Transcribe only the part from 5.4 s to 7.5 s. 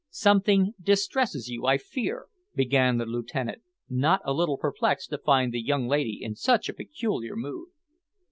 the young lady in such a peculiar